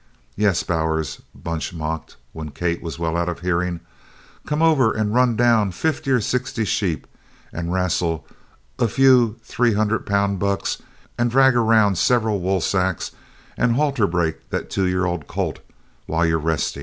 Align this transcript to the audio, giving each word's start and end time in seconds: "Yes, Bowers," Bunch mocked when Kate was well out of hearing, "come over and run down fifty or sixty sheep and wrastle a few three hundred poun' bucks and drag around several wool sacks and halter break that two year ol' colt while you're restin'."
"Yes, 0.35 0.63
Bowers," 0.63 1.21
Bunch 1.35 1.73
mocked 1.75 2.15
when 2.33 2.49
Kate 2.49 2.81
was 2.81 2.97
well 2.97 3.15
out 3.15 3.29
of 3.29 3.41
hearing, 3.41 3.81
"come 4.47 4.63
over 4.63 4.91
and 4.91 5.13
run 5.13 5.35
down 5.35 5.71
fifty 5.71 6.09
or 6.09 6.19
sixty 6.19 6.65
sheep 6.65 7.05
and 7.53 7.71
wrastle 7.71 8.25
a 8.79 8.87
few 8.87 9.35
three 9.43 9.73
hundred 9.75 10.07
poun' 10.07 10.37
bucks 10.37 10.81
and 11.19 11.29
drag 11.29 11.55
around 11.55 11.99
several 11.99 12.39
wool 12.39 12.61
sacks 12.61 13.11
and 13.55 13.75
halter 13.75 14.07
break 14.07 14.49
that 14.49 14.71
two 14.71 14.85
year 14.87 15.05
ol' 15.05 15.19
colt 15.19 15.59
while 16.07 16.25
you're 16.25 16.39
restin'." 16.39 16.79